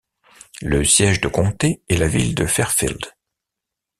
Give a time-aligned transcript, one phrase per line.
[0.63, 3.13] Le siège de comté est la ville de Fairfield.